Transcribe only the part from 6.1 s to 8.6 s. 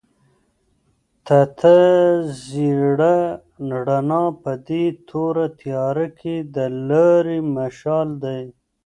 کې د لارې مشال دی.